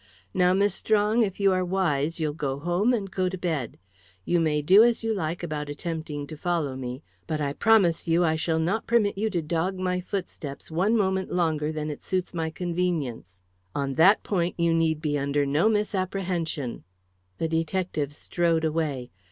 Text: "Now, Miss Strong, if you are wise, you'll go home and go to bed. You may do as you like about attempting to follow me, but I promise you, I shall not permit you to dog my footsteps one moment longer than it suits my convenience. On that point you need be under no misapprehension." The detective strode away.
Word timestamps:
"Now, 0.33 0.55
Miss 0.55 0.73
Strong, 0.73 1.21
if 1.21 1.39
you 1.39 1.51
are 1.51 1.63
wise, 1.63 2.19
you'll 2.19 2.33
go 2.33 2.57
home 2.57 2.91
and 2.91 3.11
go 3.11 3.29
to 3.29 3.37
bed. 3.37 3.77
You 4.25 4.39
may 4.39 4.63
do 4.63 4.83
as 4.83 5.03
you 5.03 5.13
like 5.13 5.43
about 5.43 5.69
attempting 5.69 6.25
to 6.25 6.35
follow 6.35 6.75
me, 6.75 7.03
but 7.27 7.39
I 7.39 7.53
promise 7.53 8.07
you, 8.07 8.23
I 8.23 8.35
shall 8.35 8.57
not 8.57 8.87
permit 8.87 9.15
you 9.15 9.29
to 9.29 9.43
dog 9.43 9.75
my 9.77 9.99
footsteps 10.01 10.71
one 10.71 10.97
moment 10.97 11.31
longer 11.31 11.71
than 11.71 11.91
it 11.91 12.01
suits 12.01 12.33
my 12.33 12.49
convenience. 12.49 13.37
On 13.75 13.93
that 13.93 14.23
point 14.23 14.59
you 14.59 14.73
need 14.73 15.01
be 15.03 15.19
under 15.19 15.45
no 15.45 15.69
misapprehension." 15.69 16.83
The 17.37 17.47
detective 17.47 18.11
strode 18.11 18.65
away. 18.65 19.11